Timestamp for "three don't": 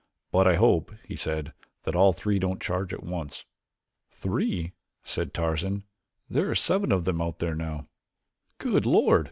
2.11-2.59